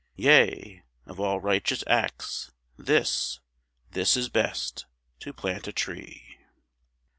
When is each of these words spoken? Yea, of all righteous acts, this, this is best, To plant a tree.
Yea, 0.15 0.81
of 1.05 1.19
all 1.19 1.39
righteous 1.39 1.83
acts, 1.85 2.49
this, 2.75 3.39
this 3.91 4.17
is 4.17 4.29
best, 4.29 4.87
To 5.19 5.31
plant 5.31 5.67
a 5.67 5.71
tree. 5.71 6.39